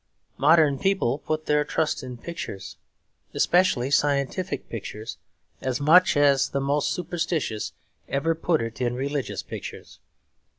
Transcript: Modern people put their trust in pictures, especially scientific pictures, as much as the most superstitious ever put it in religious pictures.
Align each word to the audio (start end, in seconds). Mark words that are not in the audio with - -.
Modern 0.39 0.79
people 0.79 1.19
put 1.19 1.45
their 1.45 1.63
trust 1.63 2.01
in 2.01 2.17
pictures, 2.17 2.77
especially 3.35 3.91
scientific 3.91 4.67
pictures, 4.67 5.19
as 5.61 5.79
much 5.79 6.17
as 6.17 6.49
the 6.49 6.59
most 6.59 6.89
superstitious 6.89 7.73
ever 8.09 8.33
put 8.33 8.63
it 8.63 8.81
in 8.81 8.95
religious 8.95 9.43
pictures. 9.43 9.99